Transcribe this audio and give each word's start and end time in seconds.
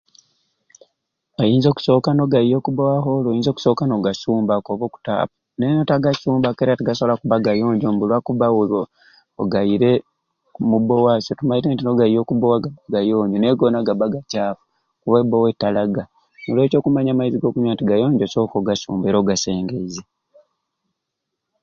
Oyinza 1.41 1.67
okusooka 1.69 2.09
nogaia 2.13 2.55
oku 2.59 2.69
bowaholo 2.77 3.27
oyinza 3.29 3.49
okusooka 3.51 3.83
n'ogasumbaku 3.85 4.67
oba 4.71 4.85
oku 4.87 4.99
taapu 5.05 5.35
naye 5.57 5.71
notagasumbaku 5.75 6.59
era 6.61 6.79
tigasobola 6.79 7.19
kuba 7.21 7.43
gayonjo 7.45 7.87
nti 7.91 8.01
olwakubba 8.05 8.47
we 8.55 8.65
ogaire 9.41 9.91
oku 10.47 10.59
bowa 10.87 11.11
iswe 11.19 11.33
tumaite 11.39 11.67
nogaia 11.87 12.17
oku 12.21 12.33
bowa 12.41 12.57
gaba 12.63 12.81
gayonjo 12.93 13.37
naye 13.37 13.57
goona 13.59 13.87
gaba 13.87 14.05
gakyafu 14.13 14.61
kuba 15.01 15.17
e 15.21 15.25
bowa 15.29 15.47
etalaga 15.53 16.03
n'olwekyo 16.43 16.77
okumanya 16.79 17.11
amaizi 17.13 17.37
g'okunywa 17.37 17.73
nti 17.73 17.83
gayonjo 17.89 18.25
sooka 18.33 18.55
ogasumbe 18.57 19.05
era 19.07 19.17
ogasengeize 19.21 20.01